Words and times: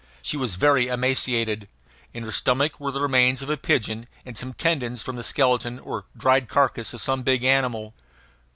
She 0.23 0.35
was 0.35 0.55
very 0.55 0.87
emaciated. 0.87 1.67
In 2.11 2.23
her 2.23 2.31
stomach 2.31 2.79
were 2.79 2.89
the 2.89 2.99
remains 3.01 3.43
of 3.43 3.51
a 3.51 3.55
pigeon 3.55 4.07
and 4.25 4.35
some 4.35 4.53
tendons 4.55 5.03
from 5.03 5.15
the 5.15 5.21
skeleton 5.21 5.77
or 5.77 6.05
dried 6.17 6.49
carcass 6.49 6.95
of 6.95 7.03
some 7.03 7.21
big 7.21 7.43
animal. 7.43 7.93